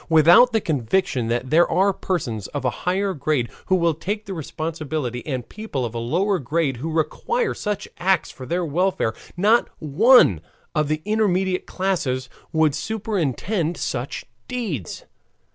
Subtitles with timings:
[0.09, 4.33] Without the conviction that there are persons of a higher grade who will take the
[4.33, 9.69] responsibility, and people of a lower grade who require such acts for their welfare, not
[9.77, 10.41] one
[10.73, 12.07] of the intermediate class
[12.51, 15.05] would superintend such deeds.